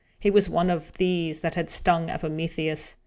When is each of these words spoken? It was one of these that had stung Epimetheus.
It 0.23 0.33
was 0.33 0.49
one 0.49 0.71
of 0.71 0.93
these 0.93 1.41
that 1.41 1.53
had 1.53 1.69
stung 1.69 2.09
Epimetheus. 2.09 2.95